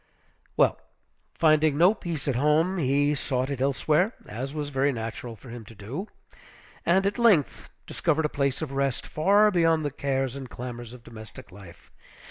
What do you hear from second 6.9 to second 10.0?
at length discovered a place of rest, far beyond the